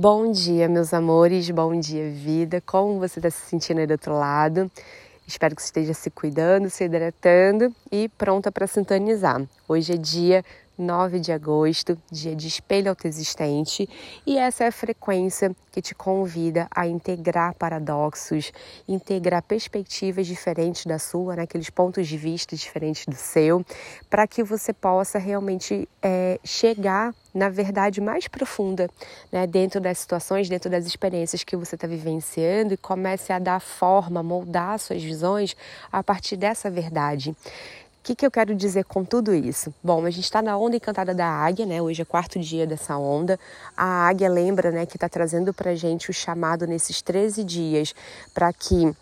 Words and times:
Bom 0.00 0.30
dia, 0.30 0.68
meus 0.68 0.94
amores, 0.94 1.50
bom 1.50 1.76
dia, 1.80 2.08
vida. 2.08 2.62
Como 2.64 3.00
você 3.00 3.18
está 3.18 3.28
se 3.30 3.48
sentindo 3.48 3.80
aí 3.80 3.86
do 3.88 3.90
outro 3.90 4.16
lado? 4.16 4.70
Espero 5.26 5.56
que 5.56 5.60
você 5.60 5.66
esteja 5.66 5.92
se 5.92 6.08
cuidando, 6.08 6.70
se 6.70 6.84
hidratando 6.84 7.74
e 7.90 8.08
pronta 8.10 8.52
para 8.52 8.68
sintonizar. 8.68 9.42
Hoje 9.66 9.94
é 9.94 9.96
dia 9.96 10.44
9 10.78 11.18
de 11.18 11.32
agosto, 11.32 11.98
dia 12.10 12.36
de 12.36 12.46
espelho 12.46 12.90
autoexistente, 12.90 13.88
e 14.24 14.38
essa 14.38 14.64
é 14.64 14.68
a 14.68 14.72
frequência 14.72 15.54
que 15.72 15.82
te 15.82 15.94
convida 15.94 16.68
a 16.70 16.86
integrar 16.86 17.54
paradoxos, 17.54 18.52
integrar 18.88 19.42
perspectivas 19.42 20.26
diferentes 20.26 20.86
da 20.86 20.98
sua, 20.98 21.36
né, 21.36 21.42
aqueles 21.42 21.68
pontos 21.68 22.06
de 22.06 22.16
vista 22.16 22.54
diferentes 22.54 23.06
do 23.06 23.14
seu, 23.14 23.64
para 24.08 24.26
que 24.26 24.42
você 24.42 24.72
possa 24.72 25.18
realmente 25.18 25.88
é, 26.00 26.38
chegar 26.44 27.14
na 27.34 27.48
verdade 27.48 28.00
mais 28.00 28.26
profunda, 28.26 28.88
né, 29.30 29.46
dentro 29.46 29.80
das 29.80 29.98
situações, 29.98 30.48
dentro 30.48 30.70
das 30.70 30.86
experiências 30.86 31.44
que 31.44 31.56
você 31.56 31.74
está 31.74 31.86
vivenciando 31.86 32.74
e 32.74 32.76
comece 32.76 33.32
a 33.32 33.38
dar 33.38 33.60
forma, 33.60 34.22
moldar 34.22 34.78
suas 34.78 35.02
visões 35.02 35.56
a 35.92 36.02
partir 36.02 36.36
dessa 36.36 36.70
verdade 36.70 37.36
que, 38.08 38.14
que 38.14 38.26
eu 38.26 38.30
quero 38.30 38.54
dizer 38.54 38.84
com 38.84 39.04
tudo 39.04 39.34
isso? 39.34 39.74
Bom, 39.84 40.06
a 40.06 40.10
gente 40.10 40.24
está 40.24 40.40
na 40.40 40.56
onda 40.56 40.76
encantada 40.76 41.14
da 41.14 41.26
águia, 41.26 41.66
né? 41.66 41.82
Hoje 41.82 42.00
é 42.00 42.04
quarto 42.06 42.38
dia 42.38 42.66
dessa 42.66 42.96
onda. 42.96 43.38
A 43.76 44.08
águia 44.08 44.30
lembra, 44.30 44.70
né, 44.70 44.86
que 44.86 44.96
está 44.96 45.08
trazendo 45.10 45.52
para 45.52 45.74
gente 45.74 46.10
o 46.10 46.14
chamado 46.14 46.66
nesses 46.66 47.02
13 47.02 47.44
dias 47.44 47.94
para 48.32 48.50
que 48.50 48.86
uh, 48.86 48.94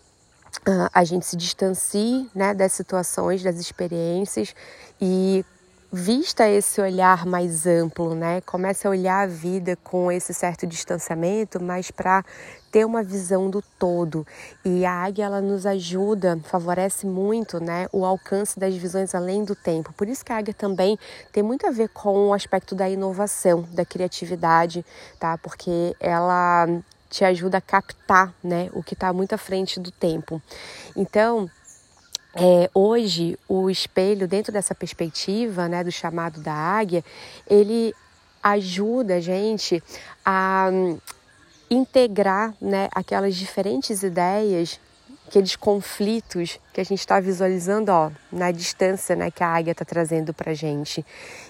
a 0.93 1.05
gente 1.05 1.25
se 1.25 1.37
distancie, 1.37 2.29
né, 2.35 2.53
das 2.53 2.73
situações, 2.73 3.41
das 3.41 3.55
experiências 3.55 4.53
e 4.99 5.45
vista 5.91 6.47
esse 6.47 6.81
olhar 6.81 7.25
mais 7.25 7.65
amplo, 7.65 8.13
né? 8.13 8.41
Comece 8.41 8.85
a 8.85 8.89
olhar 8.89 9.23
a 9.23 9.27
vida 9.27 9.77
com 9.83 10.11
esse 10.11 10.33
certo 10.33 10.67
distanciamento, 10.67 11.61
mas 11.63 11.89
para 11.89 12.23
ter 12.71 12.85
uma 12.85 13.01
visão 13.01 13.49
do 13.49 13.61
todo. 13.79 14.27
E 14.63 14.85
a 14.85 14.91
águia 14.91 15.25
ela 15.25 15.41
nos 15.41 15.65
ajuda, 15.65 16.39
favorece 16.43 17.05
muito, 17.05 17.63
né, 17.63 17.87
o 17.91 18.05
alcance 18.05 18.59
das 18.59 18.75
visões 18.75 19.15
além 19.15 19.43
do 19.43 19.55
tempo. 19.55 19.93
Por 19.93 20.07
isso 20.07 20.23
que 20.23 20.31
a 20.31 20.37
águia 20.37 20.53
também 20.53 20.99
tem 21.31 21.41
muito 21.41 21.65
a 21.65 21.71
ver 21.71 21.89
com 21.89 22.27
o 22.27 22.33
aspecto 22.33 22.75
da 22.75 22.89
inovação, 22.89 23.65
da 23.71 23.85
criatividade, 23.85 24.85
tá? 25.19 25.37
Porque 25.37 25.95
ela 25.99 26.67
te 27.09 27.23
ajuda 27.23 27.59
a 27.59 27.61
captar, 27.61 28.33
né, 28.43 28.69
o 28.73 28.83
que 28.83 28.93
está 28.93 29.13
muito 29.13 29.33
à 29.33 29.37
frente 29.37 29.79
do 29.79 29.91
tempo. 29.91 30.41
Então, 30.95 31.49
é, 32.39 32.69
hoje, 32.73 33.37
o 33.47 33.69
espelho, 33.69 34.27
dentro 34.27 34.53
dessa 34.53 34.75
perspectiva 34.75 35.67
né, 35.67 35.83
do 35.83 35.91
chamado 35.91 36.39
da 36.39 36.53
águia, 36.53 37.03
ele 37.49 37.93
ajuda 38.43 39.15
a 39.15 39.19
gente 39.19 39.83
a 40.23 40.69
hum, 40.71 40.99
integrar 41.69 42.53
né, 42.61 42.89
aquelas 42.93 43.35
diferentes 43.35 44.03
ideias 44.03 44.79
aqueles 45.27 45.55
conflitos 45.55 46.59
que 46.73 46.79
a 46.79 46.85
gente 46.85 46.99
está 46.99 47.19
visualizando 47.19 47.91
ó, 47.91 48.11
na 48.31 48.51
distância 48.51 49.15
né, 49.15 49.29
que 49.29 49.43
a 49.43 49.47
águia 49.47 49.71
está 49.71 49.83
trazendo 49.83 50.33
para 50.33 50.51
a 50.51 50.53
gente. 50.53 51.05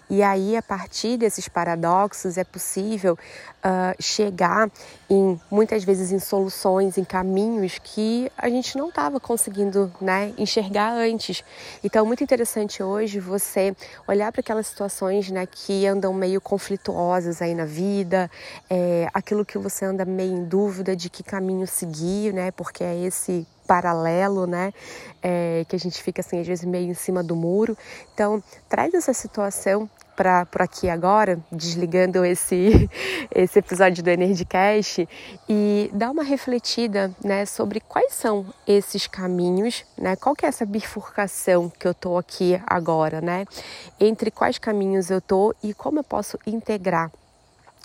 E 0.10 0.24
aí, 0.24 0.56
a 0.56 0.62
partir 0.62 1.18
desses 1.18 1.50
paradoxos, 1.50 2.38
é 2.38 2.44
possível 2.46 3.14
uh, 3.14 4.02
chegar 4.02 4.72
em 5.10 5.40
muitas 5.52 5.84
vezes 5.84 6.14
em 6.14 6.20
soluções, 6.20 6.98
em 6.98 7.04
caminhos 7.04 7.78
que 7.84 8.32
a 8.38 8.50
gente 8.50 8.78
não 8.78 8.88
estava 8.88 9.20
conseguindo 9.20 9.92
né, 10.00 10.34
enxergar 10.38 10.94
antes. 10.94 11.44
Então, 11.84 12.06
muito 12.06 12.24
interessante 12.24 12.82
hoje 12.82 13.20
você 13.20 13.76
olhar 14.08 14.32
para 14.32 14.40
aquelas 14.40 14.68
situações 14.68 15.30
né, 15.30 15.46
que 15.46 15.86
andam 15.86 16.14
meio 16.14 16.40
conflituosas 16.40 17.42
aí 17.42 17.54
na 17.54 17.66
vida, 17.66 18.32
é, 18.70 19.08
aquilo 19.14 19.46
que 19.46 19.58
você 19.58 19.86
anda 19.86 20.06
meio 20.06 20.34
em 20.34 20.46
dúvida 20.46 20.96
de 20.96 21.10
que 21.10 21.22
caminho 21.22 21.68
seguir, 21.68 22.34
né, 22.34 22.50
porque 22.50 22.84
é 22.84 22.98
esse 22.98 23.46
paralelo, 23.68 24.48
né? 24.48 24.74
É, 25.22 25.66
que 25.68 25.76
a 25.76 25.80
gente 25.80 26.02
fica 26.02 26.22
assim, 26.22 26.40
às 26.40 26.48
vezes 26.48 26.64
meio 26.66 26.90
em 26.90 26.94
cima 26.94 27.22
do 27.22 27.36
muro. 27.36 27.78
Então, 28.14 28.42
traz 28.70 28.94
essa 28.94 29.14
situação 29.14 29.90
para 30.18 30.48
aqui 30.60 30.90
agora, 30.90 31.40
desligando 31.52 32.26
esse, 32.26 32.90
esse 33.30 33.60
episódio 33.60 34.04
do 34.04 34.10
Energycast 34.10 35.08
e 35.48 35.92
dá 35.94 36.10
uma 36.10 36.24
refletida 36.24 37.16
né, 37.24 37.46
sobre 37.46 37.80
quais 37.80 38.14
são 38.14 38.46
esses 38.68 39.06
caminhos, 39.06 39.86
né? 39.96 40.16
Qual 40.16 40.36
que 40.36 40.46
é 40.46 40.50
essa 40.50 40.66
bifurcação 40.66 41.70
que 41.70 41.88
eu 41.88 41.92
estou 41.92 42.18
aqui 42.18 42.60
agora, 42.66 43.22
né? 43.22 43.46
Entre 44.00 44.32
quais 44.32 44.58
caminhos 44.58 45.12
eu 45.12 45.20
estou 45.20 45.54
e 45.62 45.72
como 45.74 46.00
eu 46.00 46.04
posso 46.04 46.40
integrar 46.48 47.12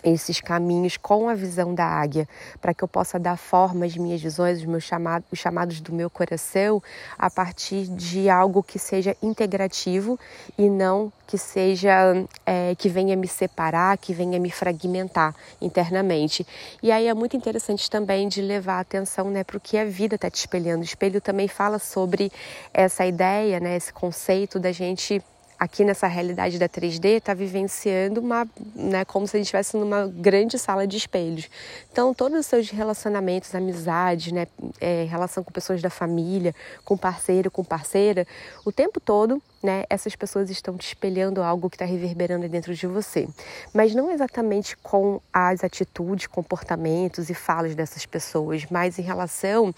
esses 0.02 0.40
caminhos 0.40 0.96
com 0.96 1.28
a 1.28 1.34
visão 1.34 1.74
da 1.74 1.86
águia, 1.86 2.28
para 2.60 2.74
que 2.74 2.82
eu 2.82 2.88
possa 2.88 3.18
dar 3.18 3.36
forma 3.36 3.86
às 3.86 3.96
minhas 3.96 4.20
visões, 4.20 4.58
os 4.58 4.64
meus 4.64 4.84
chamados, 4.84 5.26
os 5.30 5.38
chamados 5.38 5.80
do 5.80 5.92
meu 5.92 6.10
coração, 6.10 6.82
a 7.18 7.30
partir 7.30 7.86
de 7.86 8.28
algo 8.28 8.62
que 8.62 8.78
seja 8.78 9.16
integrativo 9.22 10.18
e 10.58 10.68
não 10.68 11.12
que 11.26 11.38
seja 11.38 12.26
é, 12.44 12.74
que 12.74 12.90
venha 12.90 13.16
me 13.16 13.26
separar, 13.26 13.96
que 13.96 14.12
venha 14.12 14.38
me 14.38 14.50
fragmentar 14.50 15.34
internamente. 15.62 16.46
E 16.82 16.92
aí 16.92 17.06
é 17.06 17.14
muito 17.14 17.34
interessante 17.34 17.88
também 17.88 18.28
de 18.28 18.42
levar 18.42 18.80
atenção 18.80 19.30
né, 19.30 19.42
para 19.42 19.56
o 19.56 19.60
que 19.60 19.78
a 19.78 19.84
vida 19.86 20.16
está 20.16 20.28
te 20.28 20.36
espelhando. 20.36 20.82
O 20.82 20.84
espelho 20.84 21.22
também 21.22 21.48
fala 21.48 21.78
sobre 21.78 22.30
essa 22.74 23.06
ideia, 23.06 23.58
né, 23.60 23.76
esse 23.76 23.92
conceito 23.92 24.60
da 24.60 24.72
gente 24.72 25.22
aqui 25.62 25.84
nessa 25.84 26.08
realidade 26.08 26.58
da 26.58 26.68
3D 26.68 27.18
está 27.18 27.32
vivenciando 27.32 28.20
uma, 28.20 28.48
né, 28.74 29.04
como 29.04 29.28
se 29.28 29.36
a 29.36 29.38
gente 29.38 29.46
estivesse 29.46 29.76
numa 29.76 30.08
grande 30.08 30.58
sala 30.58 30.88
de 30.88 30.96
espelhos. 30.96 31.48
Então, 31.92 32.12
todos 32.12 32.40
os 32.40 32.46
seus 32.46 32.68
relacionamentos, 32.68 33.54
amizades, 33.54 34.32
né, 34.32 34.48
é, 34.80 35.04
relação 35.04 35.44
com 35.44 35.52
pessoas 35.52 35.80
da 35.80 35.88
família, 35.88 36.52
com 36.84 36.96
parceiro, 36.96 37.48
com 37.48 37.62
parceira, 37.62 38.26
o 38.64 38.72
tempo 38.72 38.98
todo 38.98 39.40
né, 39.62 39.84
essas 39.88 40.16
pessoas 40.16 40.50
estão 40.50 40.76
te 40.76 40.88
espelhando 40.88 41.42
algo 41.42 41.70
que 41.70 41.76
está 41.76 41.84
reverberando 41.84 42.48
dentro 42.48 42.74
de 42.74 42.86
você. 42.86 43.28
Mas 43.72 43.94
não 43.94 44.10
exatamente 44.10 44.76
com 44.76 45.20
as 45.32 45.62
atitudes, 45.62 46.26
comportamentos 46.26 47.30
e 47.30 47.34
falas 47.34 47.74
dessas 47.74 48.04
pessoas, 48.04 48.66
mas 48.70 48.98
em 48.98 49.02
relação 49.02 49.74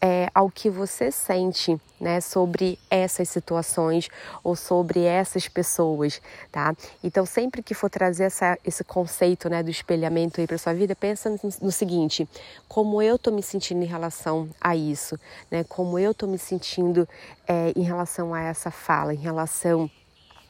é, 0.00 0.28
ao 0.34 0.50
que 0.50 0.68
você 0.68 1.10
sente 1.10 1.80
né, 2.00 2.20
sobre 2.20 2.78
essas 2.90 3.28
situações 3.28 4.08
ou 4.42 4.54
sobre 4.54 5.02
essas 5.02 5.48
pessoas, 5.48 6.20
tá? 6.52 6.74
Então, 7.02 7.26
sempre 7.26 7.62
que 7.62 7.74
for 7.74 7.90
trazer 7.90 8.24
essa, 8.24 8.58
esse 8.64 8.84
conceito 8.84 9.48
né, 9.48 9.62
do 9.62 9.70
espelhamento 9.70 10.40
aí 10.40 10.46
para 10.46 10.58
sua 10.58 10.72
vida, 10.74 10.94
pensa 10.94 11.34
no, 11.60 11.72
seguinte: 11.72 12.28
como 12.68 13.02
eu 13.02 13.16
estou 13.16 13.32
me 13.32 13.42
sentindo 13.42 13.82
em 13.82 13.86
relação 13.86 14.48
a 14.60 14.76
isso, 14.76 15.18
né? 15.50 15.64
Como 15.64 15.98
eu 15.98 16.12
estou 16.12 16.28
me 16.28 16.38
sentindo 16.38 17.08
é, 17.46 17.72
em 17.74 17.82
relação 17.82 18.32
a 18.32 18.40
essa 18.40 18.70
fala, 18.70 19.12
em 19.12 19.18
relação 19.28 19.90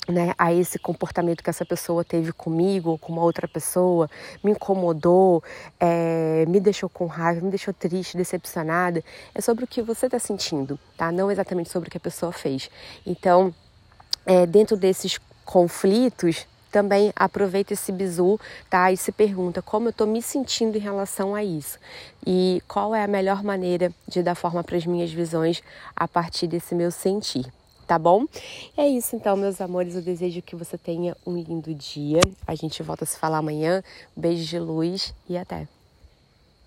né, 0.08 0.32
a 0.38 0.52
esse 0.52 0.78
comportamento 0.78 1.42
que 1.42 1.50
essa 1.50 1.64
pessoa 1.64 2.02
teve 2.02 2.32
comigo 2.32 2.90
ou 2.90 2.98
com 2.98 3.12
uma 3.12 3.22
outra 3.22 3.46
pessoa, 3.46 4.08
me 4.42 4.52
incomodou, 4.52 5.42
é, 5.78 6.46
me 6.48 6.58
deixou 6.58 6.88
com 6.88 7.06
raiva, 7.06 7.42
me 7.42 7.50
deixou 7.50 7.74
triste, 7.74 8.16
decepcionada, 8.16 9.04
é 9.34 9.40
sobre 9.40 9.64
o 9.64 9.66
que 9.66 9.82
você 9.82 10.06
está 10.06 10.18
sentindo, 10.18 10.78
tá? 10.96 11.12
Não 11.12 11.30
exatamente 11.30 11.68
sobre 11.68 11.88
o 11.88 11.90
que 11.90 11.98
a 11.98 12.00
pessoa 12.00 12.32
fez. 12.32 12.70
Então, 13.06 13.54
é, 14.24 14.46
dentro 14.46 14.76
desses 14.76 15.18
conflitos, 15.44 16.46
também 16.70 17.12
aproveita 17.16 17.72
esse 17.72 17.90
bizu, 17.92 18.38
tá? 18.68 18.90
E 18.92 18.96
se 18.96 19.10
pergunta 19.12 19.62
como 19.62 19.88
eu 19.88 19.90
estou 19.90 20.06
me 20.06 20.22
sentindo 20.22 20.76
em 20.76 20.80
relação 20.80 21.34
a 21.34 21.42
isso 21.42 21.78
e 22.26 22.62
qual 22.68 22.94
é 22.94 23.02
a 23.02 23.08
melhor 23.08 23.42
maneira 23.42 23.90
de 24.06 24.22
dar 24.22 24.34
forma 24.34 24.62
para 24.62 24.76
as 24.76 24.84
minhas 24.84 25.10
visões 25.10 25.62
a 25.96 26.06
partir 26.06 26.46
desse 26.46 26.74
meu 26.74 26.90
sentir 26.90 27.50
tá 27.88 27.98
bom? 27.98 28.26
É 28.76 28.86
isso 28.86 29.16
então, 29.16 29.34
meus 29.34 29.62
amores. 29.62 29.96
Eu 29.96 30.02
desejo 30.02 30.42
que 30.42 30.54
você 30.54 30.76
tenha 30.76 31.16
um 31.26 31.34
lindo 31.34 31.74
dia. 31.74 32.20
A 32.46 32.54
gente 32.54 32.82
volta 32.82 33.04
a 33.04 33.06
se 33.06 33.18
falar 33.18 33.38
amanhã. 33.38 33.82
Beijo 34.14 34.44
de 34.44 34.58
luz 34.58 35.14
e 35.26 35.38
até. 35.38 35.66